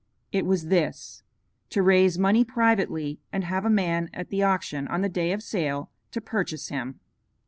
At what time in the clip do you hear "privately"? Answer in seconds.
2.43-3.19